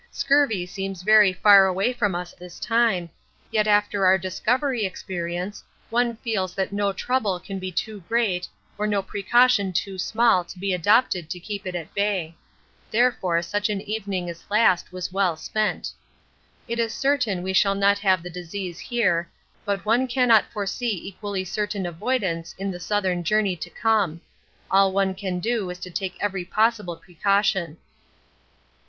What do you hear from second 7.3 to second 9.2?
can be too great or no